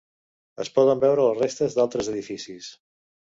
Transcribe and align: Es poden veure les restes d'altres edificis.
Es 0.63 0.71
poden 0.77 1.03
veure 1.03 1.25
les 1.27 1.37
restes 1.41 1.77
d'altres 1.81 2.11
edificis. 2.15 2.73